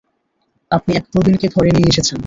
আপনি 0.71 0.91
এক 0.95 1.05
প্রবীণকে 1.11 1.47
ধরে 1.47 1.69
নিয়ে 1.71 1.89
এসেছেন। 1.89 2.17